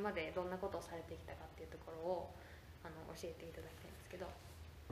[0.00, 2.30] までどんなことをされてきたかっていうところを
[2.82, 4.26] あの教えていただきたいんですけど。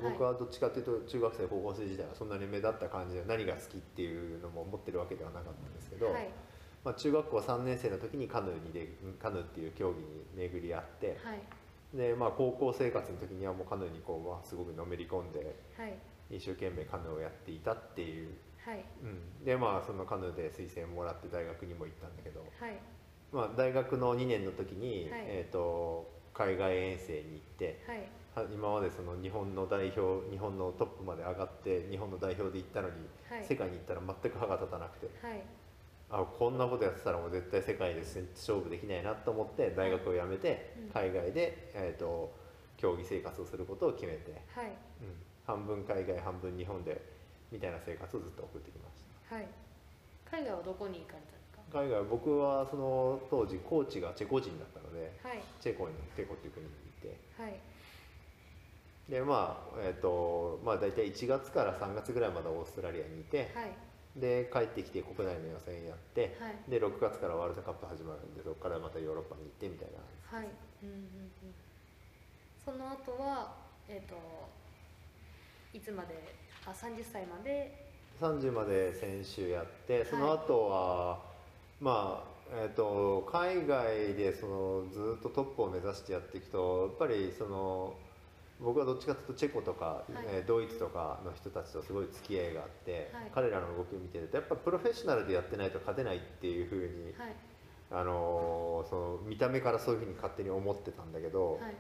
[0.00, 6.28] 僕はどっちかっていうと中学生高校生時代はそんなに目立った感じで何が好きっていうのも思ってるわけではなかったんですけど、はい。
[6.84, 11.40] まあ、中学校3年生の時にカヌーにでカヌーっていう競技に巡り合って、はい。
[11.94, 15.94] でまあ、高校生活の時にはもうカヌーにこう、まあ、すごくのめり込んではい
[16.30, 22.76] 一生懸命カヌーをやっていたっていう、はいうん、でまあそのカヌーで推薦もらって大学にも行ったんだけど、はい
[23.32, 25.24] まあ、大学の2年の時に、はい。
[25.26, 27.98] えー、と海外遠征に行ってはい。
[28.34, 32.94] は今までその日本の代表日本のトップまで上がって日本の代表で行ったのに、
[33.28, 33.44] はい。
[33.44, 35.42] 世界に行ったら全く歯が立たなくてはい。
[36.10, 40.88] あこんなことやってたらもう絶対世界で勝負できないなと思って大学を辞めてうん。
[40.90, 42.32] 海外で、えー、と
[42.78, 44.66] 競技生活をすることを決めて、はい。
[44.66, 47.02] うん、半分海外半分日本で
[47.50, 49.34] みたいな生活をずっと送ってきました。
[49.34, 49.48] はい。
[50.30, 51.37] 海外はどこに行かれた
[51.72, 55.40] 海外僕はその当時コーチがチェコ人だったのではい。
[55.60, 57.18] チェコにチェコっていう国にいて。
[57.40, 57.54] はい。
[59.08, 63.72] でまあえっ、とまあ大体1月から3月ぐらいまでオーストラリアにいて、はい。
[64.16, 66.70] で帰ってきて国内の予選やって、はい。
[66.70, 70.38] で6月からワールドカップ始まるんでそこからまたヨーロッパに行ってみたいな。
[70.38, 70.48] はい。
[70.82, 71.54] うんうんうん。
[72.64, 73.54] その後は
[73.88, 74.16] えっ、と
[75.72, 76.34] いつまで？
[76.66, 77.86] あ30歳まで
[78.20, 81.20] ？30まで選手やってその後は、
[81.80, 87.94] まあえっ、と海外でそのずっとトップを目指してやっていくとやっぱりその
[88.60, 90.12] 僕はどっちかというとチェコとか、い。
[90.26, 93.30] えードイツとかの人たちとすごい付き合いがあって、はい。
[93.32, 97.34] 彼らの動きを見てるとやっぱプロフェッショナルでやってないと勝てないっていうふうに、はい。
[97.90, 101.74] あのーその見た目からそういうふうに勝手に思ってたんだけど、はい。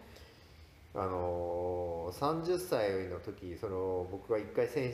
[0.94, 4.92] あのー30歳の時その僕が一回戦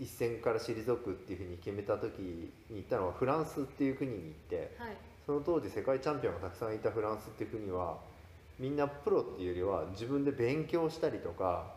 [0.00, 7.98] 一戦から退くっていうふうに決めた時に行ったのはフランスっていう国に行ってはいその当時世界チャンピオンがたくさんいたフランスっていう国は
[8.58, 11.74] みんなプロっていうよりは自分で勉強したりとか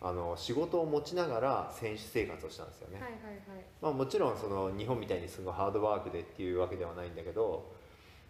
[0.00, 3.00] あの仕事を持ちながら選手生活をしたんですよね。
[3.00, 7.72] はいはいはいまあ、もちろんその日本みたいにすごいハードワークでっていうわけではないんだけど、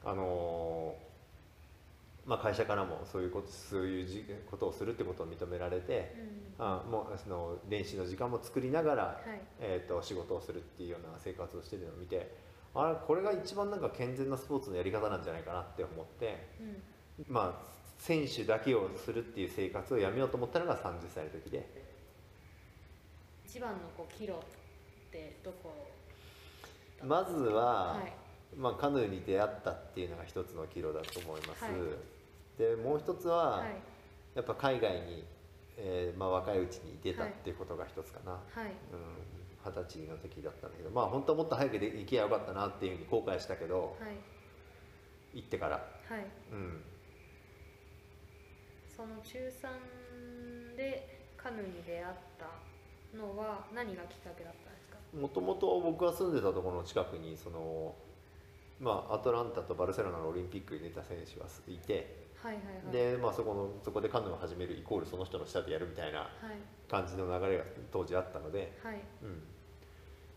[0.05, 1.08] あのー
[2.29, 6.15] まあ、会社からもそういうことそういうじことをするってことを認められて、
[6.59, 6.65] うん。
[6.65, 9.41] あもうその練習の時間も作りながら、はい。
[9.59, 12.37] えー、と仕事をするっていうような生活をしてるのを見て
[12.75, 17.35] あれこれが一番なんか健全なスポーツのやり方なんじゃないかなって思って、うん。
[17.35, 17.67] まあ、
[17.97, 21.67] 選手だけをするっていう生活をやめようと思ったのが30歳の時で。
[23.47, 24.35] 一番のこう岐路っ
[25.11, 25.73] てどこ
[27.03, 28.13] まずは、はい。
[28.55, 31.73] まあ、カヌーに出会ったっていうのが一つの岐路だと思います、はい
[32.59, 33.69] でもう一つは、はい。
[34.35, 35.25] やっぱ海外に、
[35.77, 38.67] えーまあ、若いうちに出たっていうことが一つかな、はい。
[38.93, 39.03] うん、
[39.65, 45.39] 二十歳の時だったんだけどまあ本当はもっと早くで行きゃよかったなっていうふうに後悔したけど、はい。
[45.39, 45.81] 行ってから、は
[46.17, 46.27] い。
[46.53, 46.83] うん、
[48.95, 52.05] その中3でカヌーに出会っ
[52.39, 54.97] たのは何がきっかけだったんですか？
[55.17, 57.95] もともと僕が住んでたところの近くにその、
[58.81, 62.93] まあ、アトランタとバルセロナのオリンピックに出た選手がいて、はいはいはい。
[62.93, 66.31] で、まあ、そこのそこでカヌーを始めるイコールその人の下でやるみたいなはい。
[66.89, 69.01] 感じの流れが当時あったので、はい。
[69.23, 69.43] うん、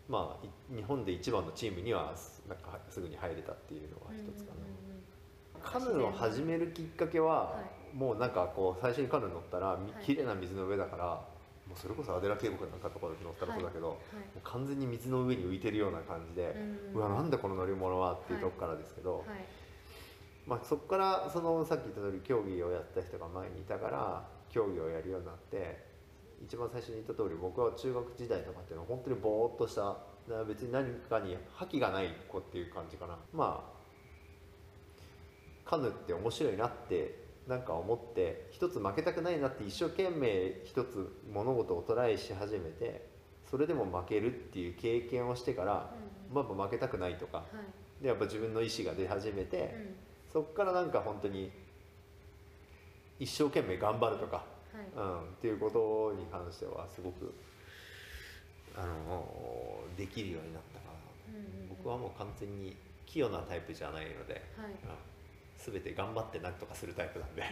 [0.10, 7.64] まあい日本で一番のチームにはすなんかすぐに入れたっていうのが一つかな、カヌーを始めるきっかけは、は
[7.94, 10.04] もうなんかこう最初にカヌー乗ったらみはい。
[10.04, 13.98] 綺麗な水の上だから、もうそれこそアデラ渓谷なんかとかで乗ったらそうだけど、はい。
[13.98, 14.02] も
[14.36, 16.54] う完全に水の上に浮いてるような感じで、
[16.94, 19.46] うんうわなんだこの乗り物はっていうとこからですけど、はい
[20.52, 25.82] まあ、そこからそのさっき言った通り競技をやった人が前にいたから競技をやるようになって
[26.46, 29.96] 一番最初に言った通り僕は中学時代とかっていうのは本当にぼーっとした。
[30.48, 33.18] 別に何かに覇気がない子っていう感じかな。
[33.32, 33.72] ま
[35.66, 37.16] あカヌーって面白いなって
[37.48, 43.08] なんか思って一つ負けたくないなって一生懸命一つ物事をトライし始めて
[43.50, 45.94] それでも負けるっていう経験をしてから、
[46.30, 46.36] うん。
[46.36, 47.38] まあ負けたくないとか。
[47.38, 47.46] は
[48.02, 48.04] い。
[48.04, 51.52] でやっぱ自分の意思が出始めて、うんそこからなんか本当に
[53.20, 54.44] 一生懸命頑張るとか、は
[54.82, 54.86] い。
[54.96, 57.34] うん、っていうことに関してはすごく
[58.76, 60.92] あのできるようになったかな、
[61.30, 61.70] うんうんうん。
[61.70, 62.76] 僕はもう完全に
[63.06, 64.72] 器用なタイプじゃないので、はい。
[65.68, 67.44] うん、全て頑張って何とかするタイプなんで、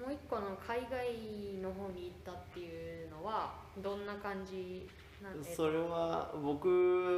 [0.00, 1.12] もう一個の海外
[1.62, 5.09] の方に行ったっていうのはどんな感じなんですか
[5.42, 6.68] それは僕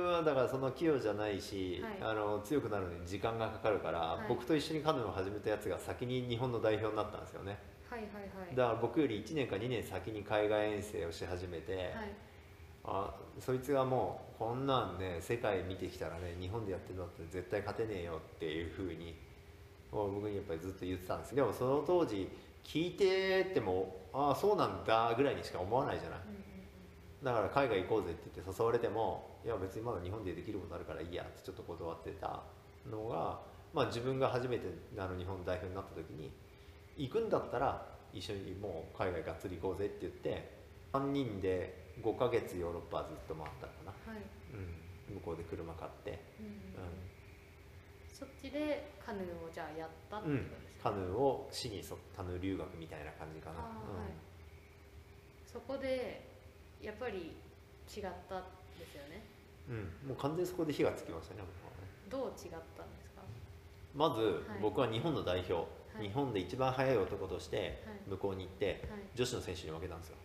[0.05, 2.11] はだからその器用じゃないし、はい。
[2.11, 4.27] あの強くなるのに時間がかかるから、はい。
[4.29, 7.59] 僕と一緒にカヌーを始めたやつが先に日本の代表になったんですよね。
[7.89, 8.57] はいはいはい。
[8.57, 11.93] だから僕より1年か2年先に海外遠征をし始めて、はい。
[12.85, 19.15] あそいつがもうこんなんね世界見てきたらね日本でやってるのって絶対勝てねえよっていうふうに
[19.93, 21.35] 僕にやっぱりずっと言ってたんです。
[21.35, 22.29] でもその当時
[22.65, 26.21] 聞いててもああそうなんだぐらいにしか思わないじゃない
[27.23, 32.43] だから海外行こうぜって言って誘われてもいや別にまだ日本でできることあるからいいやってちょっと断ってた
[32.91, 33.41] のが、
[33.73, 34.67] まあ、自分が初めて
[34.99, 36.33] あの日本代表になった時に
[36.97, 40.59] 行くんだったら一緒にもう海外がっつり行こうぜって言って
[40.93, 44.23] 3人で5ヶ月ヨーロッパずっと回ったのかな、はい。
[45.09, 46.51] うん、向こうで車買って、うんう
[48.13, 54.15] そっちでカヌーをじゃあやったってんうんことです、カヌーを市にそカヌー留学みたいな感じかな、はい。
[55.45, 56.32] そこで
[56.83, 58.45] やっぱり違ったん
[58.79, 59.23] ですよね。
[59.69, 59.77] うん。
[59.77, 61.89] うん、もう完全にそこで火がつきましたね僕はね。
[62.11, 63.23] どう違ったんですか？
[63.95, 64.61] まず、はい。
[64.61, 65.67] 僕は日本の代表、
[66.03, 66.09] い。
[66.09, 68.11] 日本で一番速い男としてはい。
[68.11, 69.01] 向こうに行って、はい。
[69.15, 70.17] 女子の選手に負けたんですよ、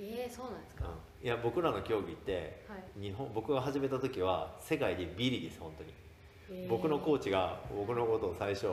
[0.00, 3.00] ええそうなんですか、うん、いや僕らの競技ってはい。
[3.00, 5.94] 日本僕が始めた時は世界でビリです本当に、
[6.50, 6.68] えー。
[6.68, 8.68] 僕のコーチが僕のことを最初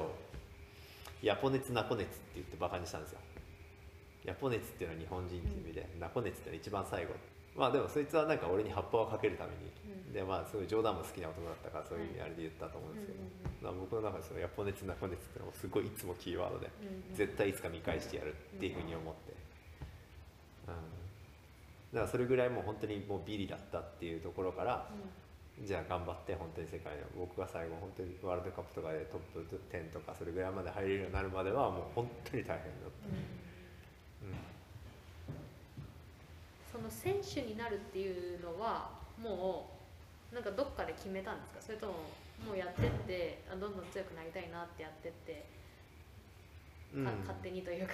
[1.21, 3.19] ヤポ熱ナコ熱って言ってバカにしたんですよ
[4.25, 7.13] ヤポ熱っていうのは日本人っていう意味で、ナコ熱っていうのは一番最後
[7.55, 9.71] まあでもそいつはなんか俺に葉っぱをかけるために、
[10.11, 13.19] でまあすごい冗談も好きな男だったからそういうあれで言ったと思うんですけど、
[13.63, 16.67] まあ僕の中でそのヤポ熱ナコ熱っていうのもすごいいつもキーワードで、
[17.15, 19.33] 絶対いつか見返してやるっていうふうに思って、
[20.67, 24.89] うん、だからそれぐらいもう本当にもうビリだったっていうところから
[25.63, 33.07] じゃあ頑張って本当に世界の僕が最後本当にワールドカップとかでトップ10とかそれぐらいまで入れるようになるまではもう本当に大変だった、
[36.71, 38.89] その選手になるっていうのは
[39.21, 39.69] も
[40.31, 41.61] うなんかどっかで決めたんですか？
[41.67, 41.93] それとも
[42.45, 45.45] もうやってってあどんどん強くなりたいなってやってって、
[46.93, 47.05] うん。
[47.05, 47.93] か勝手にというか。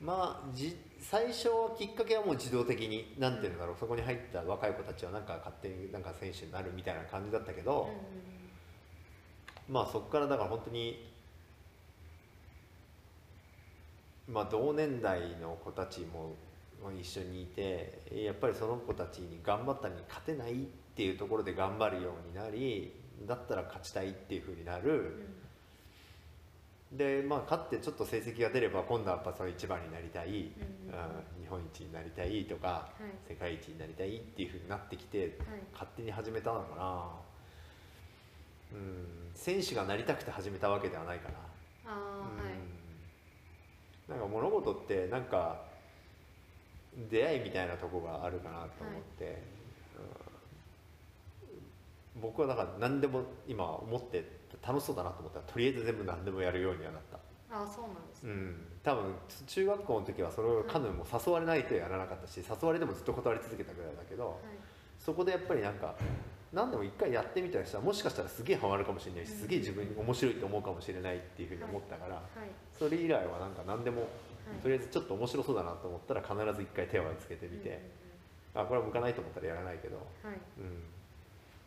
[0.00, 7.94] まあじ最初はきっかけはもう自動的に何て言うんだろう、そこに入った若い子たちはなんか勝手になんか選手になるみたいな感じだったけど、うんうん
[9.68, 11.12] まあそこからだから本当に
[14.30, 16.34] まあ同年代の子たちも
[16.82, 20.56] まあ一緒にいてやっぱりその子たちに頑張ったに勝てないっ
[20.94, 22.92] ていうところで頑張るようになり
[23.26, 25.26] だったら勝ちたいっていうふうになる。
[26.92, 31.42] でまあ勝ってちょっと成績が出れば今度はやっぱその一番になりたい、うんうんうん。
[31.42, 32.90] 日本一になりたいとかは
[33.28, 33.32] い。
[33.32, 35.30] 世界一になりたいっていうふうになってきてはい。
[35.72, 37.04] 勝手に始めたのかな。
[38.72, 41.34] うん選手がなりたくて始めたわけではないかな、
[41.86, 42.52] ああはい。
[42.52, 42.77] うん
[44.08, 45.60] なんか物事ってなんか
[47.10, 49.42] 出会いみたいなとこがあるかなと思って、
[52.16, 52.22] うん。
[52.22, 54.24] 僕はだから何でも今思って
[54.66, 55.38] 楽しそうだなと思った。
[55.38, 57.18] らとりあえず全部何でもやるようにはなった。
[57.50, 59.14] ああそうなんですね、うん、多分
[59.46, 64.36] 中学校の時はそれをカヌーも誘われないとやらなかったし誘われてもずっと断り続けたぐらいだけど、はい。
[64.98, 65.94] そこでやっぱりなんか
[66.52, 72.24] 何でも一回やってみたりしたらもしかしたらすげえハマるかもしれないしすげえ自分に面白いと思うかもしれないっていうふうに思ったから、はい。
[72.78, 74.62] それ以来はなんか何でもはい。
[74.62, 77.82] とりあえずちょっと面白そうだなと思ったら必ず一回手をつけてみて、
[78.54, 80.40] あこれは向かないと思ったらやらないけど、うんうんはい。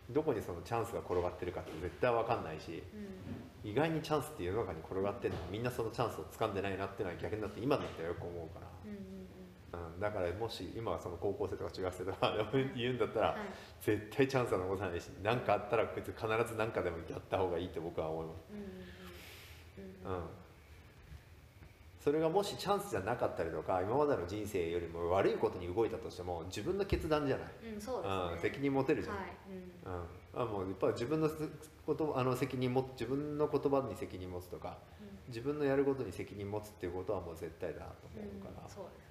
[0.10, 2.81] うん、どこにそのチャンスが転がってるかって絶対わかんないし
[3.63, 3.69] うん。
[3.69, 8.68] 意外にチャンスって世の中に転がってるのにみんなそのチャンスを掴んでないなっていうのは逆になって今だったらよく思うから。
[8.86, 9.20] うん
[9.73, 12.33] うんうんうん、だからもし今はその高校生とか中学生とか
[12.75, 13.38] 言うんだったら、はい。
[13.81, 20.21] 絶対チャンスは残さないし何かあったら別に必ず何かでもやった方がいいと僕は思います、うんうんうん。
[20.21, 20.30] うん、
[21.99, 28.49] それがもしチャンスじゃなかったりとか今までの人生よりも悪いことに動いたとしても自分の決断じゃない、うんうんそううん、ですね。
[28.49, 29.25] 責任持てるじゃん、はい。
[29.85, 29.94] うん。
[29.94, 30.04] うん、
[30.42, 31.30] あもうやっぱり自分の
[31.85, 35.07] ことあの責任も自分の言葉に責任持つとかうん。
[35.30, 39.10] 自分のやることに責任持つっていうことはもう絶対だと思うから、そうです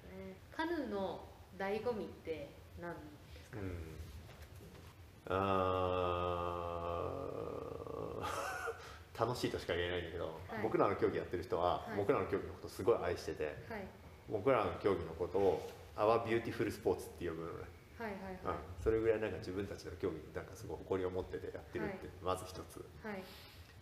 [0.61, 1.19] カヌーの
[1.57, 2.93] 醍醐味って何
[3.33, 3.57] ですか？
[3.57, 5.35] ね、うん。
[5.35, 9.21] あー。
[9.25, 10.29] 楽しいとしか言えないんだけど、い。
[10.61, 11.97] 僕らの競技やってる人は、はい。
[11.97, 13.55] 僕らの競技のことすごい愛しててはい。
[14.29, 17.65] 僕らの競技のことを「Our Beautiful Sports」って呼ぶのね、
[17.97, 18.49] はいはいうん。
[18.49, 22.85] はいそれぐらいなんか自分たちの競技になんかすごい誇りを持っててやってるって、まず一つ。
[23.03, 23.23] はい。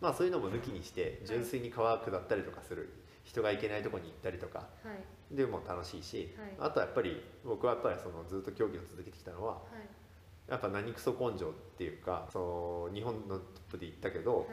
[0.00, 2.88] まあそういうのも抜きにして純粋に川下ったりとかする
[3.30, 4.58] 人が行けないとこに行ったりとか。
[4.58, 5.34] はい。
[5.34, 10.50] でも楽しいし、はあとはやっぱり僕はやっぱりそのずっと競技を続けてきたのははい。
[10.50, 14.46] やっぱ何クソ根性っていうかその日本のトップで行ったけど、はい。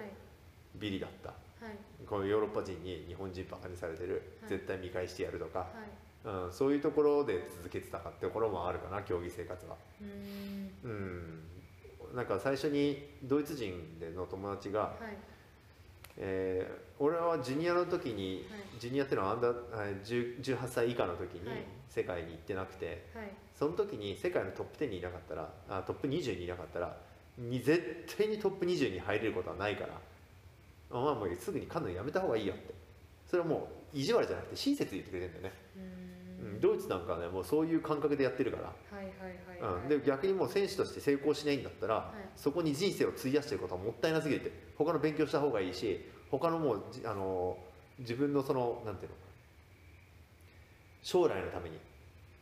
[0.75, 1.29] ビリだった。
[1.29, 1.35] は
[1.71, 2.05] い。
[2.05, 4.49] このヨーロッパ人に日本人バカにされてる、はい。
[4.51, 6.45] 絶対見返してやるとか、はい。
[6.45, 9.75] うん、そういうところで続けてたかってところもあるかな競技生活は。
[9.99, 10.71] うーん。
[10.83, 10.87] う
[12.13, 12.15] ん。
[12.15, 15.17] なんか最初にドイツ人での友達がはい
[16.17, 18.79] えー俺はジュニアの時に、はい。
[18.79, 21.63] ジュニアっていうのはアンダーえー10 18歳以下の時にはい。
[21.89, 23.29] 世界に行ってなくて、はい。
[23.53, 26.97] その時に世界のトップ10にいなかったらあトップ20にいなかったら
[27.37, 29.89] に絶対にトップ20に入れることはないから
[30.91, 32.73] あまあもうすぐにカヌーやめた方がいいよって。
[33.29, 35.83] それはもう意地悪じゃなくて親切に言ってくれてるんだよね、うん、
[36.59, 38.73] ドイツなんかはねもうそういう感覚でやってるから。
[39.87, 42.01] で逆にもう選手として成功しないんだったら、い。
[42.35, 44.51] そこに人生を費やしてることはもったいなすぎるって。
[44.77, 47.57] 他の勉強した方がいいし他のもうじあの
[47.99, 49.17] 自分のそのなんていうの？
[51.01, 51.77] 将来のために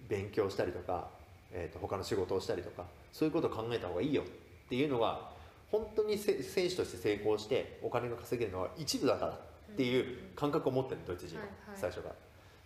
[0.09, 1.07] 勉強したりとか、
[1.51, 4.25] えー、と他の仕事をしたりとかそういうことを考えた方がいいよっ
[4.69, 5.29] ていうのが
[5.71, 11.43] 本当にせ選手として成功してお金が稼げるのは一部だからっていう感覚を持ってるドイツ人は、
[11.75, 12.15] 最初から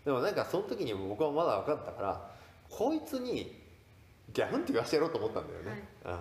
[0.06, 2.32] でもなんかその時に僕はまだ分かったから
[2.70, 3.56] こいつに
[4.34, 6.20] ギャフンって言わしてやろうと思ったんだよね、うん、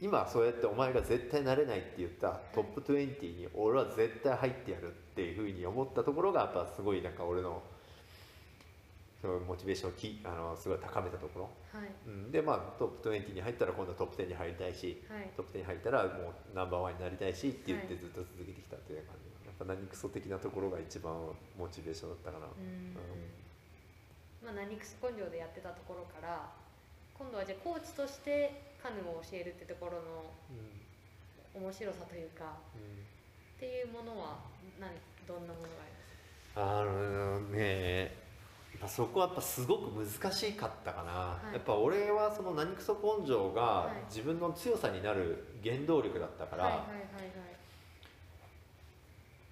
[0.00, 7.62] 今そうやってお前が絶対なれないって言ったトップ20に俺は絶対入ってやるっていうふうに思ったところがやっぱすごいなんか俺の
[9.20, 11.90] そのモチベーションをきあのすごい高めたところ、はい。
[12.06, 15.30] うん、でまあトップ20に入ったら今度はトップ10に入りたいしはい。
[15.36, 16.12] トップ10に入ったらもう
[16.54, 17.98] ナンバーワンになりたいしって言ってはい。
[17.98, 21.14] ずっと続けてきたっていう感じ何クソ的なところが一番
[21.58, 22.94] モチベーションだったかな、うーん。
[24.44, 26.50] まあ何クソ根性でやってたところから
[27.18, 31.62] 今度はじゃあコーチとしてカヌーを教えるってところのうん。
[31.64, 32.82] 面白さというかうん。
[33.56, 34.36] っていうものは
[34.78, 34.90] 何
[35.26, 36.04] どんなものがありま
[36.52, 36.60] す？
[36.60, 38.14] あのね
[38.72, 41.54] やっぱそこはやっぱすごく難しかったかな、い。
[41.54, 44.04] やっぱ俺はその何クソ根性がはい。
[44.14, 47.45] 自分の強さになる原動力だったから、はいはいはいはい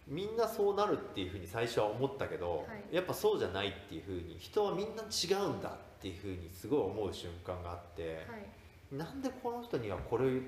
[0.07, 2.95] みんなそうなるっていうふうに最初は思ったけど、はい。
[2.95, 8.97] やっぱそうじゃないっていうふうに人はみんな違うんだっていうふうにすごい思う瞬間があって、はい。
[8.97, 10.41] なんでこの人にはこれ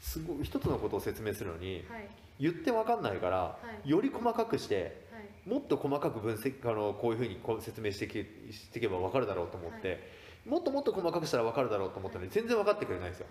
[0.00, 2.08] すごい一つのことを説明するのにはい。
[2.38, 3.88] 言って分かんないから、はい。
[3.88, 5.48] より細かくしてはい。
[5.48, 13.26] もっと細かく分析あのこういうふうにこう説明していけしていけば分かるだろうと思って、もっともっと細かくしたら分かるだろうと思ったのに全然分かってくれないんですよ、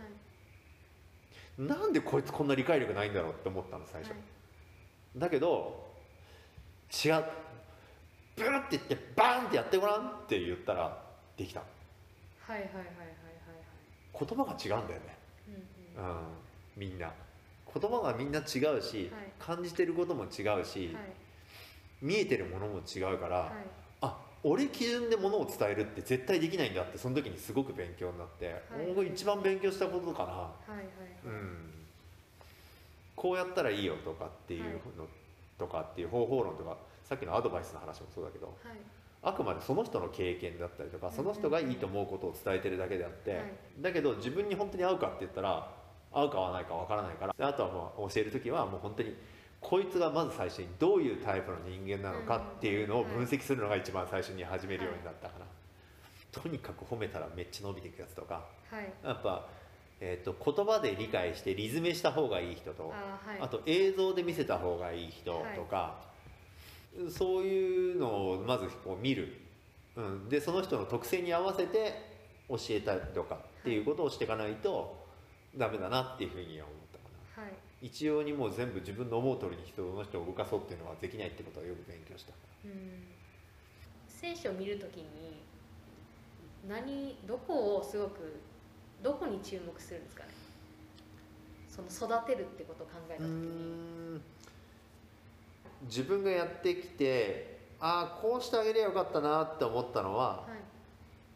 [1.58, 4.20] なんでこいつこんな理解力ないんだろうって思ったの最初、はい
[5.15, 5.86] だけど
[7.05, 7.24] 違う。
[8.36, 11.01] ブーって言ってバーンってやってごらんって言ったら
[11.38, 11.62] できた。
[11.62, 11.65] は
[12.50, 13.03] いはいはいはいはいは
[14.13, 14.25] い。
[14.27, 15.17] 言葉が違うんだよね、
[15.98, 16.10] うんうん。
[16.10, 16.17] うん、
[16.75, 17.12] みんな。
[17.74, 18.81] 言葉がみんな違うし、はい。
[19.39, 20.65] 感じてることも違うし、はい。
[22.01, 23.50] 見えてるものも違うから、はい。
[24.01, 28.86] あ俺基準でものを伝えるって絶対できないんだってその時にすごく勉強になって、はい。
[28.88, 30.88] 僕一番勉強したことかな、はいはいはい。
[31.25, 31.84] うん、
[33.15, 34.63] こうやったらいいよとかっていう
[34.98, 35.07] の
[35.57, 38.77] とかっていう方法論とかさっきのアドバイスの話もそうだけどはい。
[39.24, 43.41] あくまでその人の経験だったりとかその人がいいと思うことを伝えてるだけであって、はい。
[43.81, 45.72] だけど自分に本当に合うかって言ったら
[46.12, 49.15] 合うか合わないかわからないからであとはもう教える時はもう本当に
[49.62, 55.45] こいつがまず最初にどういうタイプの人間なのかっていうのを分析するのが一番最初に始めるようになったかな、
[56.31, 58.93] とにかく褒めたらめっちゃ伸びていくやつとかはい。
[59.03, 59.48] やっぱ、
[59.99, 63.41] えー、と言葉で理解してリズメした方がいい人とあーはい。
[63.41, 66.01] あと映像で見せた方がいい人とか、
[67.09, 69.35] そういうのをまずこう見る、
[69.95, 72.15] うん、でその人の特性に合わせて
[72.49, 75.05] 教えたりとかっていうことをしていかないと
[75.57, 77.43] ダメだなっていうふうには思ったかな。
[77.43, 77.53] はい。
[77.81, 82.33] 一様にもう全部自分の思う通りに人の人を動かそうっていうのはできないってことはよく勉強した。
[82.65, 83.03] うん。
[84.07, 85.03] 選手を見るときに
[86.67, 88.39] 何どこをすごく
[89.05, 90.29] どこに注目するんですかね？
[91.69, 94.19] その育てるってことを考えたときに
[95.83, 100.50] 自分がやってきてああこうしてあげりゃよかったなって思ったのははい。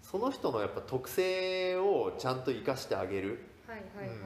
[0.02, 4.18] その人のやっぱ特性をちゃんと生かしてあげる、はいはいはい。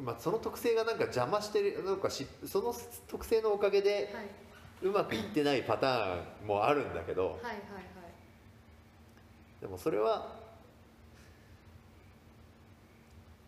[0.00, 0.06] うん。
[0.06, 2.74] まあ、その特性がなんか邪魔してるなんかしその
[3.06, 4.24] 特性のおかげではい。
[4.82, 8.01] うまくいってないパターンもあるんだけどはいはいはい
[9.62, 10.28] でもそれは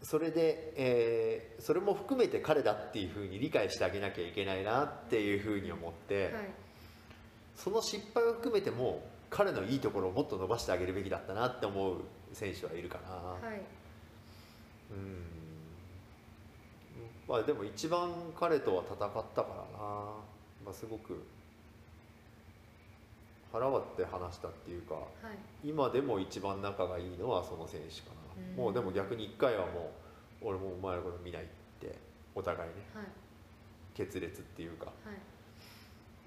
[0.02, 6.32] それで、えーそれも含めて彼だっていうふうに理解してあげなきゃいけないなっていうふうに思って、はい。
[7.56, 11.96] その失敗を含めても彼のいいところをもっと伸ばしてあげるべきだったなって思う
[12.32, 13.60] 選手はいるかな、はい。
[14.90, 15.24] うん。
[17.26, 19.88] まあでも一番彼とは戦ったからな、
[20.66, 21.24] まあ、すごく
[23.54, 25.06] 腹割って話したっていうかはい。
[25.62, 28.56] 今でも一番仲がいいのはその選手かな、うん。
[28.56, 29.92] もうでも逆に一回はも
[30.42, 31.46] う俺もお前のこと見ないっ
[31.80, 31.94] て
[32.34, 32.74] お互いね。
[32.92, 33.04] はい。
[33.94, 34.86] 決裂っていうか。
[34.86, 34.92] は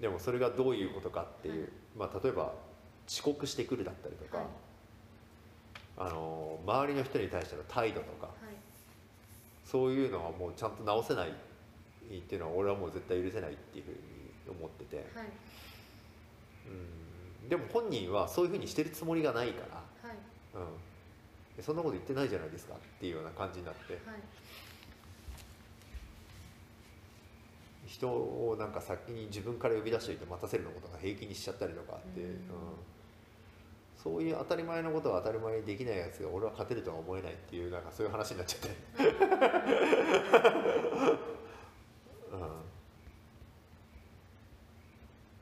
[0.00, 1.68] でもそれがどういうことかっていう、
[1.98, 2.54] まあ例えば
[3.06, 4.46] 遅刻してくるだったりとか、はい。
[5.98, 8.54] あの周りの人に対しての態度とかはい。
[9.64, 11.32] そういうのはもうちゃんと直せないっ
[12.22, 13.98] ていうのは俺はもう絶対許せないっていうふうに
[14.58, 15.26] 思ってて、はい。
[16.68, 17.17] うん、
[17.48, 19.76] でも本人はそういうふうにしてるつもりがないから、
[20.08, 20.18] はい。
[21.56, 23.94] うん、そんなこと言ってないじゃないですかっていうような感じになって。
[23.94, 24.02] はい。
[27.86, 32.26] 人をなんか先に自分から呼び出しておいて待たせるのことが平気にしちゃったりとかあって、うん。
[32.28, 32.36] うん。
[33.96, 38.68] そういう当たり前のことが当たり前にできないやつが俺は勝てるとは思えないっていうなんかそういう話になっちゃって、
[42.32, 42.40] うん、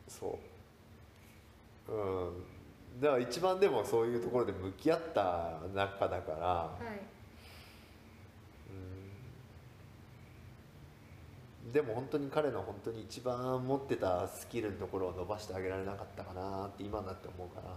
[0.09, 0.39] そう、
[1.89, 1.93] う
[2.99, 7.01] ん、だから一番でもそういうところで向き合った中だから、はい。
[11.65, 11.73] うん。
[11.73, 17.71] でも本当に彼の本当に一番持ってたスキルのところを伸ばしてあげられなかったかなって今になって思うから。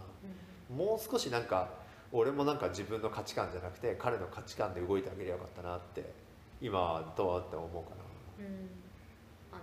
[0.76, 1.70] もう少しなんか
[2.12, 6.14] 俺もなんか自分の価値観じゃなくて彼の価値観で動いてあげりゃよかったなって
[6.62, 7.90] 今どうって思うか
[8.40, 8.70] うんうん。
[9.52, 9.58] あ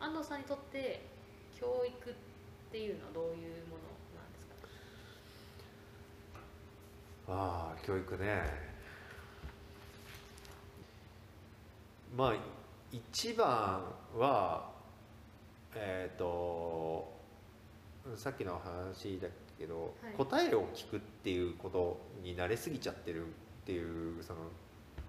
[0.00, 1.06] の安藤さんにとって
[1.58, 2.35] 教育って
[2.76, 3.32] いうのはどういう
[3.66, 3.82] もの
[4.14, 4.44] なんです
[7.26, 7.32] か？
[7.32, 8.42] なああ教育ね。
[12.16, 12.34] まあ
[12.92, 13.82] 一番
[14.16, 14.70] は
[15.74, 17.12] えっ、と
[18.14, 19.28] さっきの話だ
[19.58, 20.14] けど、はい。
[20.16, 23.28] 答えを聞くっていうことに慣れすぎちゃってるっ
[23.66, 24.40] ていうその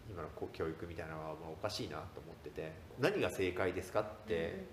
[0.10, 4.66] 今の教育みたいなのはまあおかしいなと思ってて何が正解ですかって、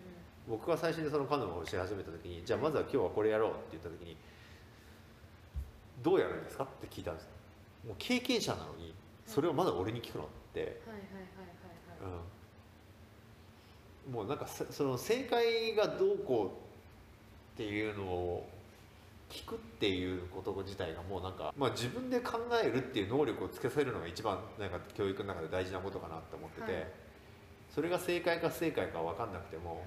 [0.48, 4.16] 僕が最初にそのカヌーをし始めた時にじゃあまずは今日はこれやろうって言った時に
[6.02, 7.28] どうやるんですかって聞いたんです。
[7.86, 8.94] もう経験者なのに
[9.26, 10.80] それをまだ俺に聞くのって、
[14.10, 16.60] もうなんかさその正解がどうこ
[17.56, 18.46] うっていうのを
[19.30, 26.86] 聞くっていうこと自体がもうなんか、まあ、自分で考えるっていう能力をつけさせるのが一番なんか教育の中で大事なことかなと思ってて、はい。
[27.74, 29.84] それが正解か不正解か分かんなくても、はい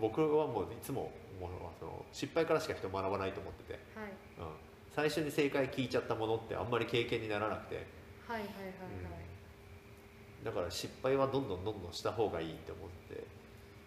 [0.00, 4.10] 僕はもういつももうその失敗からしか人を学ばないと思ってて、はい。
[4.38, 4.54] うん、
[4.94, 7.86] 最初に正解聞いちゃったものってあんまり経験にならなくて。
[8.26, 8.70] はいはいはいは
[10.40, 10.44] い。
[10.44, 13.24] だから失敗はどんどんどんどんした方がいいって思って。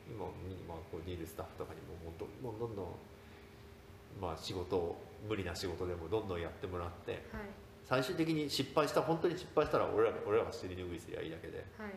[0.10, 2.88] 今今こういるスタッフとかにももうどんどんどんどん
[4.22, 4.98] まあ仕事を
[5.28, 7.12] 無理な仕事でもどんどんやってもらって。
[7.12, 7.22] はい。
[7.86, 11.88] 最終的に失敗した本当に失敗したら俺ら俺らが尻拭いすりゃいいだけで、はい。
[11.88, 11.94] うん、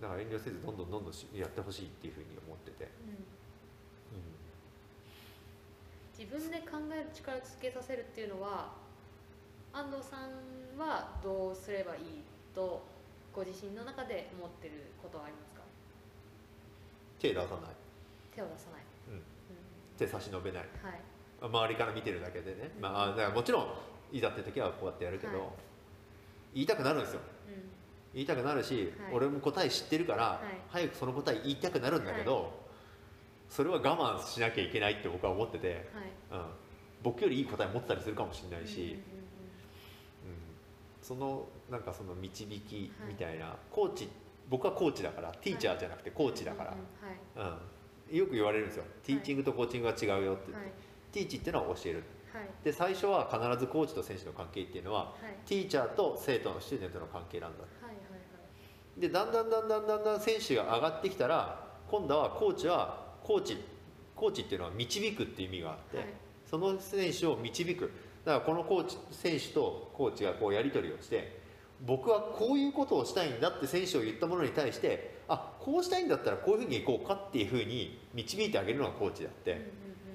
[0.00, 3.14] だから遠慮せずどんどんどんどんしやってほしいっていうふうに思ってて、うんう
[6.18, 8.72] 自分で考える力をつけさせるっていうのは
[9.72, 10.30] 安藤さん
[10.76, 12.02] はどうすればいい
[12.54, 12.82] と
[13.32, 15.62] ご自身の中で思ってることはありますか？
[15.62, 15.64] ん、
[17.20, 17.74] 手出さない。
[18.34, 19.14] 手を出さない、うん。
[19.14, 19.22] うん。
[19.96, 20.62] 手差し伸べない。
[20.82, 21.00] はい。
[21.40, 23.68] 周りから見てるだけでね、まああ、だからもちろん
[24.10, 25.48] いざって時はこうやってやるけど、はい。
[26.54, 27.20] 言いたくなるんですよ。
[27.46, 27.77] うん
[28.18, 29.14] 言いたくなるし、はい。
[29.14, 30.46] 俺も答え知ってるから、い。
[30.70, 32.52] 早くその答え言いたくなるんだけど、
[33.48, 35.68] それは我慢しなきゃいけないって僕は思ってて、
[36.28, 36.40] はい。
[36.40, 36.46] うん、
[37.04, 39.18] 僕よりいい答え持ってたりするかもしれないし、うん
[41.00, 44.08] そのなんかその導きみたいな、コーチ
[44.50, 46.74] 僕はコーチだからティーチャーじゃなくてコーチだから、
[47.36, 48.84] うんよく言われるんですよ。
[49.04, 50.62] ティーチングとコーチングは違うよって、はい。
[51.12, 52.02] ティーチっていうのは教える。
[52.32, 52.48] はい。
[52.64, 55.48] で最初は必ずコーチと選手の関係っていうのははい。
[55.48, 57.64] ティーチャーと生徒のスチューデントの関係なんだ
[58.98, 63.56] でだんだんだんだんだんだん選手が上がってきたら今度はコーチはコーチ
[64.14, 66.06] コーチっていうのは導くっていう意味があって、はい。
[66.50, 67.92] その選手を導く。
[68.24, 71.40] だからこのコーチ選手とコーチがこうやり取りをして
[71.86, 79.70] 僕はこういうことをしたいんだって選手を言ったものに対してあこうしたいんだったらこういうふうにいこうかっていうふうに導いてあげるのがコーチであって、うんうんうん。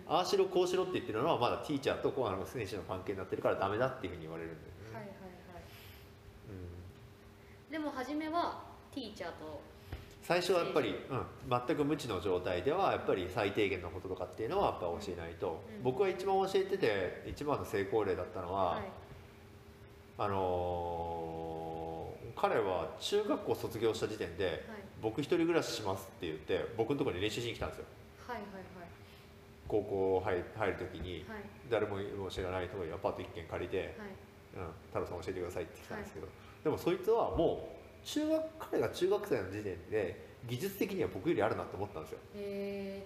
[0.08, 5.64] ああしろこうしろって言ってるのはまだティーチャーとこうあの選手の関係になってるからダメだっていうふうに言われるんだよね、はいはいはい。
[7.68, 7.72] うん。
[7.72, 9.62] でも初めはティーチャーと
[10.22, 15.84] 最初はやっぱり、うん、全く無知の状態ではやっぱり最低限のこととかっていうのはやっぱ教えないと、うん。
[15.84, 18.84] 僕は一番教えてて一番の成功例だったのは、はい。
[20.18, 21.94] あのー
[22.36, 24.58] 彼は中学校卒業した時点ではい。
[25.02, 27.86] 僕一人暮らししますって言って僕のところに練習しに来たんですよ。
[28.28, 28.46] はいはい
[29.68, 31.38] 高校入入る時にはい。
[31.38, 33.88] はい誰も知らないところにアパート一軒借りてはい
[34.56, 36.28] 「うん、太郎さん教えてください」って来たんですけど、
[36.64, 42.20] でもそいつはもう中学彼が中学生の時点で技術的には僕よりあるなと思ったんですよ。
[42.36, 43.06] へ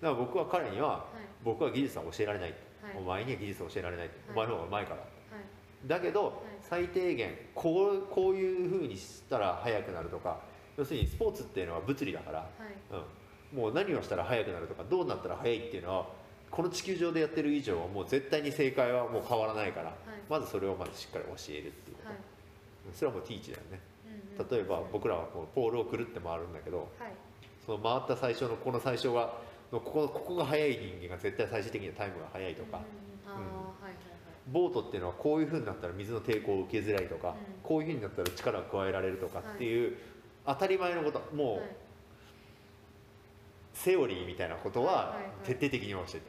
[0.00, 1.28] だから僕は彼にはーはい。
[1.44, 2.96] 僕は技術は教えられない、はい。
[2.96, 4.10] お前には技術を教えられない、い。
[4.30, 4.96] お前の方がうまいから。
[4.96, 5.88] はい。
[5.88, 10.40] だけど、最低限こうこういうふうにしたら速くなるとか
[10.76, 12.94] 要するにスポーツっていうのは物理だから、はい。
[13.52, 16.06] うん、もう何をしたら速くなるとかどうなったら速いっていうのは
[16.50, 19.96] この地球上でやってる以上はもう絶対に正解はもう変わらないから、はい。
[20.28, 22.18] まずそれをまずしっかり教えるっていうこと、はい。
[22.94, 23.80] それはもうティーチだよね
[24.50, 27.12] 例えば僕らはこうポールをくるって回るんだけどはい。
[27.64, 29.34] その回った最初のこの最初が
[29.72, 32.80] のここここが速い人間が絶対最終的にはタイムが速いとか、
[34.50, 37.34] ボートっていうのはこういうふうになったら水の抵抗を受けづらいとか、うん。
[37.62, 39.96] こういうふうになったら力を加えられるとかっていう、
[40.46, 41.76] 当たり前のこともう、はい。
[43.74, 46.20] セオリーみたいなことは徹底的に教えてはいはいはい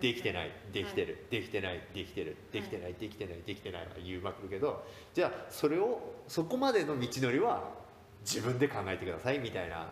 [0.00, 7.86] できてないできてる、できてないできてるできてないできてないできてないは言うまくるけどじゃあそれをそこまでの道のりは
[8.26, 9.88] 自分で考えてくださいみたいな、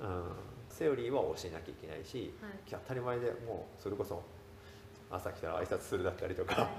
[0.00, 0.24] うん、
[0.70, 2.52] セオリーは教えなきゃいけないし、はい。
[2.70, 4.22] 当たり前でもうそれこそ
[5.10, 6.70] 朝来たら挨拶するだったりとか、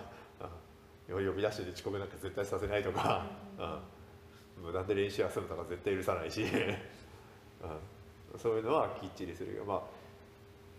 [1.10, 1.26] うん。
[1.26, 3.26] 呼び出してで遅刻なんか絶対させないとか、
[4.58, 4.66] うん。
[4.66, 6.44] 無断で練習休むとか絶対許さないし、
[8.34, 9.66] うん、そういうのはきっちりするよ。
[9.66, 9.82] まあ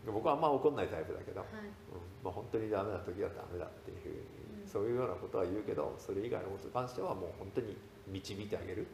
[0.06, 1.48] 僕はあんま怒んないタイプだけど、はい。
[1.92, 4.14] うんまあ、本当にダメな時はダメだっていうふうに、
[4.62, 4.68] うん。
[4.68, 8.86] そういうようなことは言うけどそれ以外のことに関してはもう本当に導いてあげる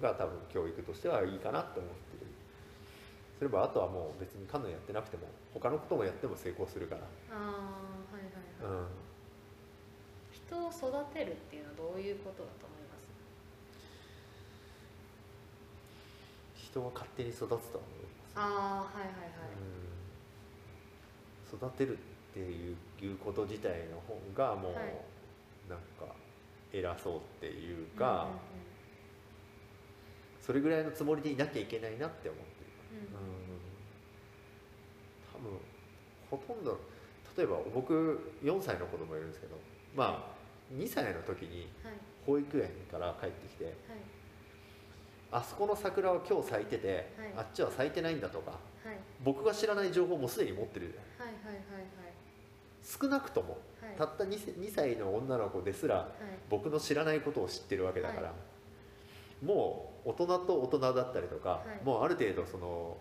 [0.00, 2.26] が多分教育としてはいいかなと思ってる。
[3.38, 7.52] すればあとはもう別にカヌーやってなくても他のこともやっても成功するから、うんああ
[8.10, 8.22] はい
[8.66, 8.88] はいはい、うん、
[10.34, 13.06] 人を育てるっていうのはどういうことだと思います？
[16.66, 17.70] 人は勝手に育つとは思いま
[18.26, 18.34] す。
[18.34, 19.87] ああはいはいはい、うん
[21.52, 22.00] 育てるっ
[22.34, 24.84] ていうこと自体の方がもう、はい。
[25.68, 26.14] なんか
[26.72, 28.38] 偉そうっていううんか、うん。
[30.44, 32.70] それぐらいのつもりでいなきゃいけないなって思ってる。
[33.12, 33.16] うん。
[33.16, 33.22] うん。
[35.52, 35.58] うん。
[35.58, 35.58] 多分
[36.30, 36.78] ほとんど
[37.36, 39.56] 例えば僕4歳の子供いるんですけど
[39.94, 41.94] まあ2歳の時にはい。
[42.26, 43.74] 保育園から帰ってきてはい。
[45.30, 47.32] あそこの桜は今日咲いてて、はい。
[47.36, 48.52] あっちは咲いてないんだとか
[48.88, 48.98] はい。
[49.22, 50.94] 僕が知らない情報もすでに持ってる。
[51.18, 51.62] はいはいはい
[52.82, 53.90] 少なくともはい。
[53.90, 56.06] はいたった 2, 2歳の女の子ですらはい。
[56.48, 58.32] 僕の知らないことを知ってるわけだから、
[59.44, 61.84] もう大人と大人だったりとか、はい。
[61.84, 62.96] もうある程度その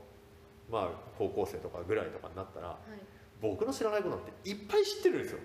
[0.69, 2.77] まあ高校生とかぐらいとかになったらはい。
[3.39, 5.37] 僕の知らないことなんていっぱい知ってるんですよ、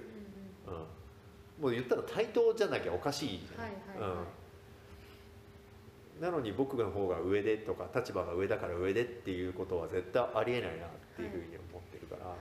[0.66, 4.18] うんうんうん、もう言ったら対等じゃなきゃおかしいじゃない、はいはいはい。
[4.18, 4.24] うん、
[6.22, 12.38] なのに僕の方が上でとか立場が上だから上でっていうことは絶対ありえないなっていうふうに思ってるから、はい。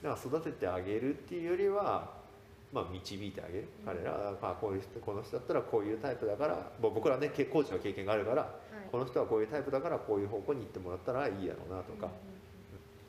[0.00, 2.08] だから育ててあげるっていうよりは、
[2.72, 3.84] まあ、導いてあげる、うん。
[3.84, 8.88] 彼らは、まあ、こういう人この人だったらこういうタイプだから僕らねけコーチの経験があるからはい。
[8.92, 12.08] この人はこういうタイプだからこういう方向に行ってもらったらいいだろうなとか、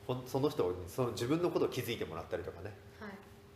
[0.08, 2.74] ほんその人にその自分のことを気づいてもらったりとかね、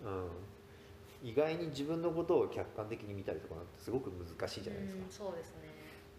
[0.05, 1.29] うん。
[1.29, 5.70] 意外に自分のことを客観的に見たりとかなんてすごく難しいじゃないですか、うんそうですね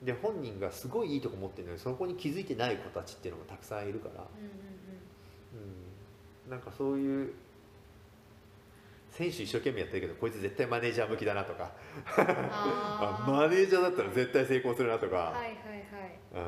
[0.01, 4.31] で本人がすごいいいとこ持ってるのにそこに気づいてない子たちっていうのもたくさんいるから、うん
[6.49, 7.33] なんかそういう
[9.11, 11.71] 選手一生懸命やってるけどこいつ絶対マネージャー向きだなとか。
[13.25, 15.57] マネージャーだったら絶対成功するなとか、はいはいはい。
[16.33, 16.39] う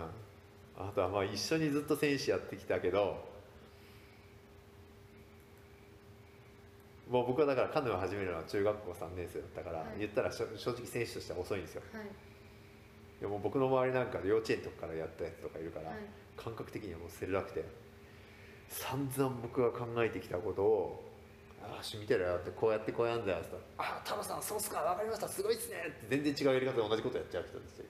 [0.84, 3.24] ん、あとはまあ一緒にずっと選手やってきたけど
[7.10, 10.00] もう僕はだからカヌーを始めるのは中学校3年生だったから、はい。
[10.00, 11.84] 言ったら正直選手としては遅いんですよ。
[11.94, 12.33] はい
[13.24, 15.98] でも僕の周りなんか幼稚園とかからやったやつとかいるから、はい。
[16.36, 17.64] 感覚的にはもう捨てれなくて
[18.68, 21.04] 散々僕が考えてきたことを
[21.62, 27.86] 「ああし見てるよ」ってこうやってこうやんだよって言ったら「ああ太郎さんそうっすか分かりましたすごいっすね」って全然違うやり方で同じことやっちゃう人ですよ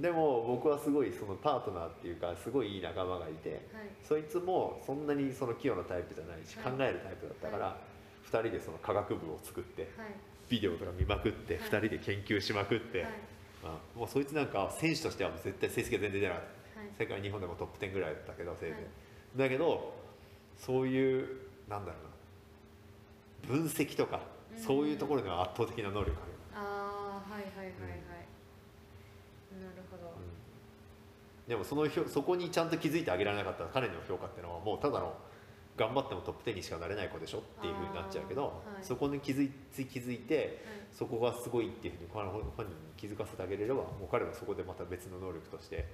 [0.00, 3.60] でも僕はすごいそのパートナーっていうかすごいいい仲間がいてはい。
[4.02, 6.72] そいつもそんなにその器用なタイプじゃないし、はい。
[6.72, 7.76] 考えるタイプだったから、
[8.24, 10.14] 二2人でその科学部を作ってはい。
[10.48, 11.62] ビデオとか見まくって、はい。
[11.64, 13.06] 2人で研究しまくって、
[13.62, 16.42] はいあもうそいつなんか選手としては絶対成績が全然出なかっ
[16.74, 16.80] た。
[16.80, 16.88] はい。
[16.98, 18.68] 世界日本でもトップ10ぐらいだったけどせい。
[18.68, 18.82] ぜい、はい
[19.36, 19.94] だけど
[20.58, 21.28] そういう
[21.68, 21.98] なんだろ
[23.46, 23.56] うな。
[23.56, 24.20] 分析とか、
[24.54, 24.62] うん。
[24.62, 27.70] そういうところには圧倒的な能力ある、ああはいはいはいはい、
[29.60, 31.48] なるほど、うん。
[31.48, 35.14] でもそのひょそこにちゃんと気づいてあげられなかった彼の評価っていうのはもうただの
[35.80, 40.80] 頑張ってもトップ10にしかなれない子でしょっていうふうになっちゃうけど、はいそこに気づい気づいてはい。
[40.92, 45.86] そこがすごいっていうふうに彼本人に気づかせてあげれればもう彼はそこでまた別の能力として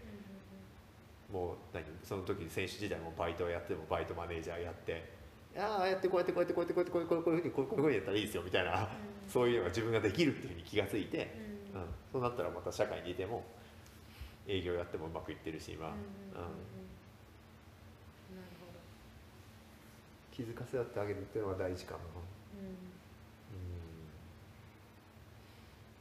[1.31, 5.13] うんもう何その時に選手時代もバイトをやってもバイトマネージャーやって
[5.57, 8.87] ああやってこうやってこうやってこうやってこうやってこういうふうにこういうふうにやったらいいですよみたいな、うん
[9.27, 11.35] そういうのが自分ができるっていうふうに気がついて、
[11.75, 13.43] うんうん、そうなったらまた社会にいても
[14.47, 16.07] 営業やってもうまくいってるし今、うんうんうんうん
[18.37, 18.79] なるほど
[20.37, 22.01] 気づかせ合ってあげるっていうのが大事かな、
[22.61, 22.69] うん。
[22.69, 22.69] う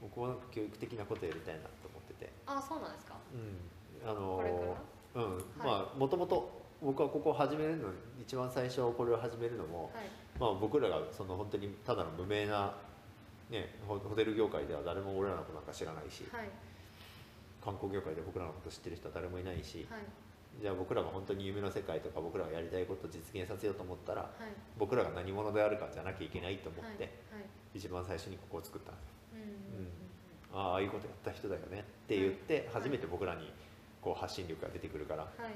[0.05, 3.15] ん、僕はなんか教育的なことやりたいなと思ってて、あそうなんですか。
[3.31, 4.75] うん、あの
[5.15, 6.51] うん、まあもともと
[6.83, 7.87] 僕はここを始めるの
[8.21, 10.03] 一番最初これを始めるのも、はい。
[10.37, 12.75] まあ、僕らがその本当にただの無名な
[13.49, 16.49] ね、ホホテル業界では誰も俺らのことなんか知らないしはい。
[17.63, 20.24] 観光業界で僕らのこと知ってる人は誰もいないしはい
[20.61, 24.53] じゃあ僕らが本当に夢の世界とか僕らがやりたいことを実現させようと思ったらはい。
[24.77, 27.45] 僕らが何者であるかじゃなきゃいけないと思って、はい。
[27.73, 29.15] 一番最初にここを作ったんです
[30.53, 33.51] ああいうことやった人だよねって言って初めて僕らに
[34.01, 35.41] こう発信力が出てくるから、はい。
[35.41, 35.51] はい。
[35.51, 35.55] は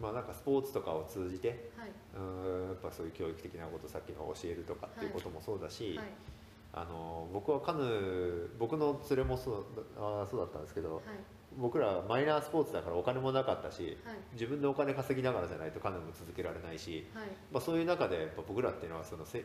[0.00, 1.90] まあなんかスポーツとかを通じてはい。
[2.16, 6.06] うーんやっぱそういう教育的なことさっきの教えるとかっていうこともそうだし、はい。
[6.72, 9.64] あの僕はカヌー僕の連れもそう
[9.96, 11.02] あーそうだったんですけどはい
[11.58, 14.16] 僕らマイナースポーツだからお金もなかったしはい。
[14.32, 17.26] 自分でお金稼ぎながらじゃないとカヌーも続けられないし、はい。
[17.52, 19.44] まあ、そういう中でやっぱ僕らっていうのはそのせ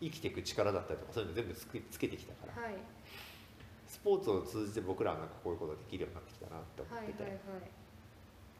[0.00, 2.74] 生きていく力だったりとかそういうの全部つけつけてきたから、はい。
[3.86, 7.40] スポーツを通じて僕らはなんかこういうことができるようになってきたなって思はいってて、はいはい。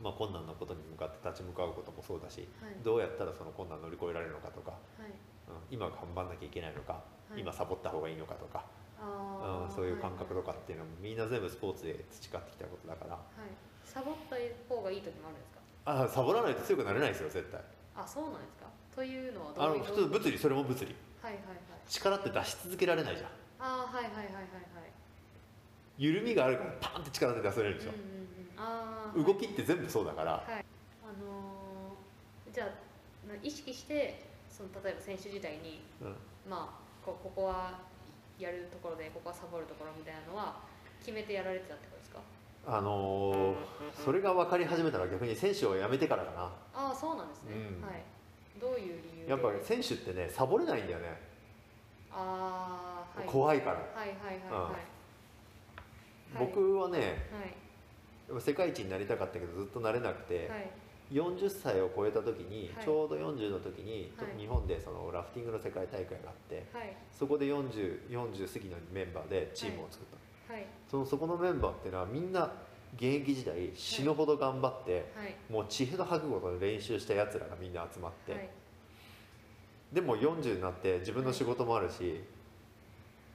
[0.00, 2.74] まあ、困難なことに向かって立ち向かうこともそうだし、はい。
[2.85, 5.11] どうやったらその困難乗り越えられるのかとか、はい。
[5.11, 5.14] うん
[5.70, 7.40] 今頑張んなきゃいけないのか、はい。
[7.40, 8.64] 今サボった方がいいのかとか、
[9.00, 13.50] あーうん、そういう感覚とかはいっていうのもみんな全部スポーツで培ってきたことだからはい
[13.85, 14.37] サボった
[14.68, 15.61] 方がいい時もあるんですか？
[15.87, 17.61] あサボらないと強くなれないですよ絶対。
[17.96, 18.66] あそうなんですか？
[18.96, 19.85] というのはあのどういう？
[19.85, 20.94] 普通物理それも物理。
[21.22, 21.57] はいはいはい。
[21.88, 23.30] 力って出し続けられないじゃん。
[23.61, 24.44] あーはいはいはいはいはい。
[25.98, 27.90] 緩みがあるからパンって力で出せれるでしょ。
[27.90, 28.54] うん、うんうん。
[28.57, 30.54] あー動きって全部そうだから、はい、あ
[31.22, 32.66] のーじゃあ
[33.28, 36.16] な意識してその例えば選手時代にうん。
[36.48, 37.78] まあこここは
[38.38, 40.57] やるところでここはサボるところみたいなのは
[41.01, 42.20] 決めてやられてたってことですか？
[42.66, 43.57] あのー
[44.05, 46.42] それが分かり始めたのは逆に選手を辞めてからかな。
[46.75, 47.87] ああそうなんですね、うん。
[47.87, 48.03] はい。
[48.61, 49.31] どういう理由で？
[49.31, 51.20] やっぱり選手ってねサボれないんだよね、
[52.11, 53.29] ああはい。
[53.29, 56.47] 怖いから、はいはいはいはい、はい。
[56.47, 56.99] 僕はね
[58.31, 58.40] はい。
[58.40, 60.70] 世界一になりたかったけどずっとなれなくて、はい
[61.12, 62.85] 40歳を超えた時に、はい。
[62.85, 64.38] ちょうど40の時に、とはい。
[64.38, 66.97] 日本でそのラフティングの世界大会があってはい。
[67.12, 70.07] そこで 40, 40過ぎのメンバーでチームを作っ
[70.49, 70.67] た、はい。
[70.90, 72.53] そのそこのメンバーっていうのはみんな
[72.97, 75.35] 現役時代死ぬほど頑張って、はい。
[75.51, 78.49] もう血の吐くことで練習したやつらがみんな集まって、はい。
[79.93, 82.23] でも40になって自分の仕事もあるし、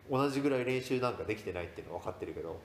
[0.10, 2.60] 同じぐらい練習なんかできてないっていうのは分かってるけどはい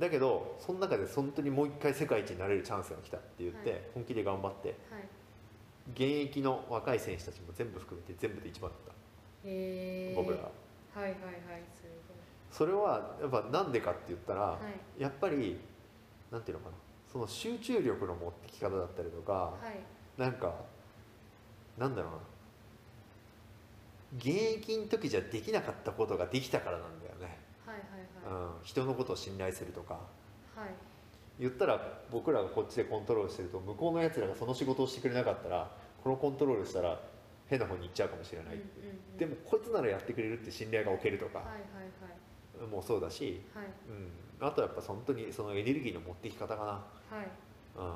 [0.00, 3.80] だけどその中で本当にもう一回世界一になれるチャンスが来たって言って、はい。
[3.94, 5.02] 本気で頑張ってはい。
[5.92, 8.92] 現役の若い選手たちも全部含めて全部で一番だった、
[10.16, 10.50] 僕らは。
[10.96, 11.14] いはいはい
[11.74, 11.84] す
[12.50, 15.02] それはやっぱなんでかって言ったら、ごいはい。
[15.02, 15.60] やっぱり
[16.32, 16.76] なんていうのかな。
[17.12, 20.20] その集中力の持ってき方だったりとか、はい。
[20.20, 20.54] なんか
[21.76, 22.18] なんだろうな。
[24.16, 27.09] 現役の時じゃできなかったことができたからなんだよ
[28.28, 29.94] うん、人のことを信頼するとか。
[29.94, 30.74] はい。
[31.38, 31.80] 言ったら
[32.10, 35.70] 僕らがこっちでコントロールしてると向こうのやつらがその仕事をしてくれなかったら
[36.04, 37.00] このコントロールしたら
[37.46, 38.66] 変な方に行っちゃうかもしれない、うんうん
[39.12, 39.16] うん。
[39.16, 41.38] でもこいつならやってくれるって信頼が置けるとか。
[41.38, 41.60] はいはい
[42.66, 43.64] もそうだし、はい。
[43.64, 43.72] はい
[44.40, 47.26] うん、あとはやっぱ本当にそのエネルギーの持ってき方かな、はい。
[47.76, 47.94] うん、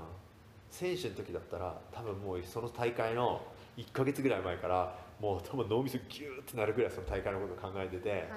[0.70, 3.42] 選手の時だったら多分もうその大会の
[3.76, 8.30] 1ヶ月ぐらい前からもう多分脳みそギューってなるぐらいその大会のことを考えてて、はいはい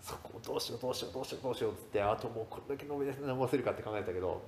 [0.00, 4.42] そこをどうしようどうしようどうしようどうしようっつってあともうこれだけ伸び伸ばせるかって考えたけど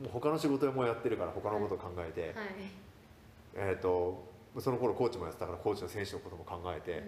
[0.00, 2.30] もう他の仕事もやってるから他のことを考えて、はい。
[2.30, 2.44] はい
[3.56, 7.02] えっ、とその頃コーチもやってたからコーチの選手のことも考えて、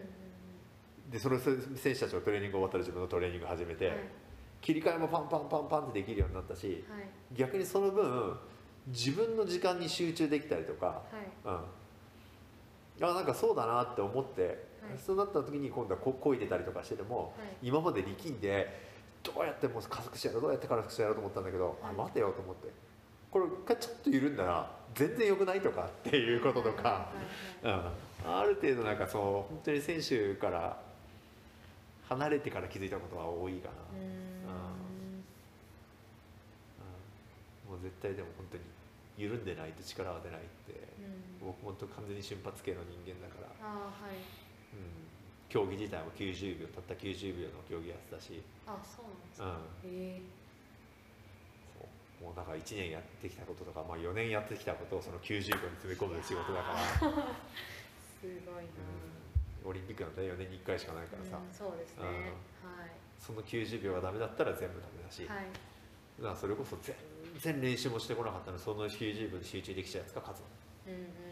[1.10, 4.00] でその選手たちのトレーニング終わったら自分のトレーニング始めて、うんはい。
[4.60, 7.08] 切り替えもパンパンパンパンってできるようになったしはい。
[7.32, 8.36] 逆にその分
[8.88, 11.60] 自分の時間に集中できたりとか、はい。
[13.00, 14.56] うん、あなんかそうだなって思って、はい
[14.98, 17.56] そうなった時に今度はこ漕いでたりとかしてても、はい。
[17.62, 18.92] 今まで力んで
[19.22, 21.96] どうやってもう加速してやろうどうやって加速してやろうと思ったんだけど、あはい。
[21.96, 22.68] 待てよと思って。
[23.30, 27.08] これ一回ちょっと緩んだら全然良くないとかっていうこととか、
[27.62, 27.70] うん、
[28.26, 30.76] ある程度なんかそう本当に選手から
[32.10, 34.04] 離れてから気づいたことは多いかな、うーん。
[37.70, 37.72] うん。
[37.72, 38.64] もう絶対でも本当に
[39.16, 40.76] 緩んでないと力は出ないって、
[41.40, 41.48] うん。
[41.48, 44.12] 僕本当完全に瞬発系の人間だから、はい。
[44.12, 44.20] うん、
[45.48, 50.20] 競技自体も90秒たった90秒の競技やってたし、あそうなんですうん、かへえ。
[51.76, 52.24] そう。
[52.24, 56.80] もうだから1年やってきたこととか、まあ、4年やってきたことをその90秒に詰め込む仕事だから、
[58.16, 58.80] すごいな。
[59.60, 62.08] うん、オリンピックなんて4年に1回しかないからさ、うんそうですね。
[62.08, 62.72] うん。
[62.72, 62.90] はい。
[63.20, 65.44] その90秒がダメだったら全部ダメだし、はい。
[66.16, 66.96] だからそれこそ全
[67.38, 70.40] 然練習もしてこなかったのにその90秒で集中できちゃうやつが勝つ
[70.86, 71.31] うんうん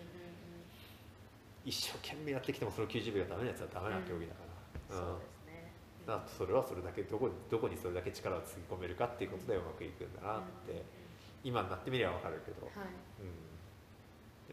[1.65, 4.45] 一生懸命やってきてもその90秒がダメなやつはダメな競技だか
[4.91, 5.05] ら、うん。
[5.05, 5.13] うん。
[5.13, 5.73] そうですね。
[6.07, 10.79] だからそれはそれだけどこにどこにそれだけ力をつぎ込めるかっていうことでうまくいくんだなって、うん。
[10.79, 10.85] うん
[11.43, 12.93] 今になってみれば分かるけど、はい。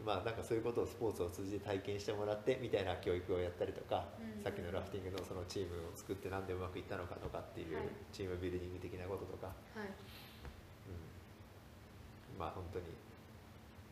[0.00, 4.42] ん、まあなんかそういうことをスポーツを通じて体験してもらってみたいな教育をやったりとか、うん。
[4.42, 7.84] さっきのラフティングのそのチームを作ってなんでうまくいったのかとかっていうはい。
[8.10, 9.92] チームビルディング的なこととか、はい。
[10.88, 10.96] う
[12.36, 12.86] ん、まあ本当に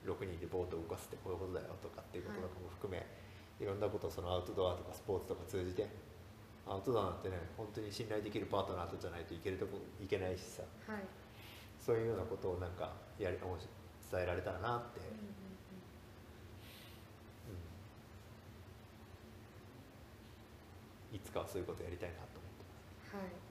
[0.06, 3.02] 6人でボートを動かすってこういうことだよとかっていうこととかも含め、
[3.58, 5.86] い、ろんなことをそのアウトドアとかスポーツとか通じて
[6.66, 10.62] アウトドアなんてね本当に信頼できるパートナーとじゃないといけるとこいけないしさ。
[10.86, 11.02] はい。
[11.78, 15.46] そういうようなことをなんかやり伝えられたらなって、うんうんうん
[21.14, 22.66] いつかはそういうことやりたいなと思って
[23.14, 23.45] うんはい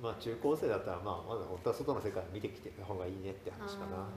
[0.00, 4.08] まあ中高生だったらまあまだ本当は外の世界を見てきてた方がいいねって話かな、あ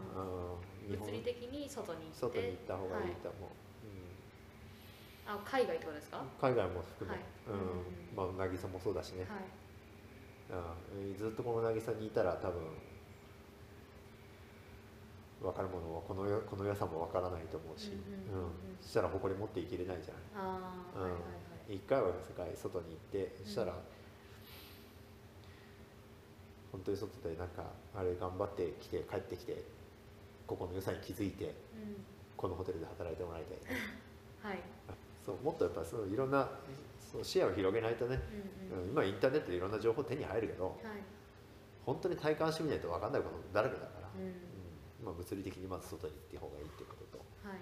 [0.89, 3.49] うん、物理的に外に行って外に行った方がいいと思う、
[5.25, 6.17] あ海外ってことですか？
[6.17, 7.25] はうん、海外も含め、はい。
[7.47, 8.35] うん。
[8.35, 9.23] まあ渚もそうだしね、い。
[10.51, 12.59] うん、ずっとこの渚にいたら多分
[15.39, 18.51] 分かるものはこのよこの良さも分からないと思うし、うんうんうんうんうん。
[18.81, 20.59] そしたら誇り持っていけれないじゃないあ
[20.95, 21.21] あ、うんはいはい。
[21.21, 21.27] は
[21.71, 23.79] い一回は世界外に行ってそしたら、うん
[26.79, 27.63] 本当に外でなんか
[27.93, 29.61] あれ頑張ってきて帰ってきて
[30.47, 31.51] ここの良さに気づいてうん。
[32.39, 33.59] このホテルで働いてもらいたい。
[34.39, 34.63] はい。
[35.25, 36.47] そうもっとやっぱそのいろんな
[36.97, 38.15] そう視野を広げないとね、
[38.71, 38.89] うんうんうん。
[38.91, 41.03] 今インターネットでいろんな情報手に入るけどはい。
[41.85, 44.23] 本当に体感してみないと分かんないことだらけだから、うん。
[44.23, 44.33] うん。
[45.03, 47.59] まあ、物理的にまず外に行った方がいいっていうことと、はい。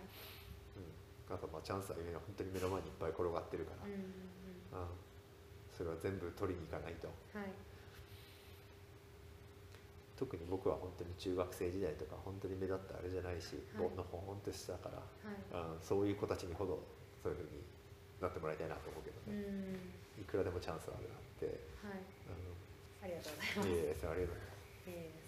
[1.27, 4.88] うん、あとまあチャンスは今本当に目の前にいっぱい転がってるから、うんうんうん。
[5.73, 7.10] それは全部取りに行かないと。
[7.34, 7.51] うんはい
[10.17, 13.88] 特に僕は本当に中学生時代とか本当に目立ったあれじゃないし、はい。
[13.89, 14.97] ぼのほんとしたから、
[15.58, 15.73] はい。
[15.75, 16.82] うん、そういう子たちにほど
[17.21, 17.62] そういうふうに
[18.19, 19.38] なってもらいたいなと思うけどうね、
[20.17, 20.21] ん。
[20.21, 21.45] いくらでもチャンスはあるなって、
[21.86, 22.01] はい。
[22.01, 23.69] うん、ありがとうございます。
[23.69, 24.89] いえいえありがとうございます。
[24.89, 25.26] いいです